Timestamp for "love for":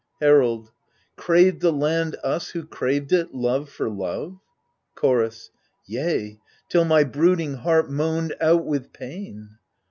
3.35-3.87